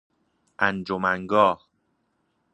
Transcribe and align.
انجمنگاه 0.59 1.57